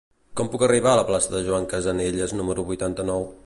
Com 0.39 0.47
puc 0.53 0.63
arribar 0.67 0.93
a 0.93 0.99
la 1.01 1.03
plaça 1.11 1.35
de 1.35 1.43
Joan 1.49 1.69
Casanelles 1.75 2.35
número 2.41 2.69
vuitanta-nou? 2.73 3.33